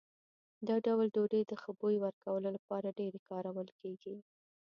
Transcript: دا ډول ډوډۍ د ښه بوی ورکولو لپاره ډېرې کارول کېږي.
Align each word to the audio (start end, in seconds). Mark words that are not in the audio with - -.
دا 0.67 0.75
ډول 0.85 1.07
ډوډۍ 1.15 1.41
د 1.47 1.53
ښه 1.61 1.71
بوی 1.79 1.95
ورکولو 2.05 2.47
لپاره 2.57 2.95
ډېرې 2.99 3.19
کارول 3.29 3.67
کېږي. 3.79 4.15